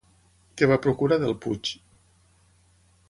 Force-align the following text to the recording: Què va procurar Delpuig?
Què 0.61 0.69
va 0.71 0.77
procurar 0.85 1.19
Delpuig? 1.25 1.75